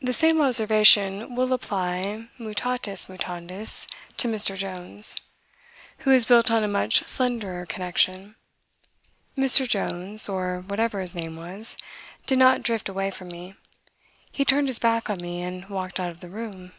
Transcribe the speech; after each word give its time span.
The 0.00 0.12
same 0.12 0.40
observation 0.40 1.34
will 1.34 1.52
apply 1.52 2.28
mutatis 2.38 3.08
mutandis 3.08 3.88
to 4.18 4.28
Mr. 4.28 4.56
Jones, 4.56 5.16
who 6.06 6.12
is 6.12 6.24
built 6.24 6.48
on 6.48 6.62
a 6.62 6.68
much 6.68 7.02
slenderer 7.08 7.66
connection. 7.66 8.36
Mr. 9.36 9.68
Jones 9.68 10.28
(or 10.28 10.60
whatever 10.68 11.00
his 11.00 11.16
name 11.16 11.34
was) 11.34 11.76
did 12.28 12.38
not 12.38 12.62
drift 12.62 12.88
away 12.88 13.10
from 13.10 13.30
me. 13.30 13.56
He 14.30 14.44
turned 14.44 14.68
his 14.68 14.78
back 14.78 15.10
on 15.10 15.20
me 15.20 15.42
and 15.42 15.68
walked 15.68 15.98
out 15.98 16.10
of 16.12 16.20
the 16.20 16.28
room. 16.30 16.70